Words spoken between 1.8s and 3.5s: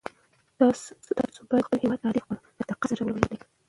هېواد تاریخ په دقت سره ولولئ.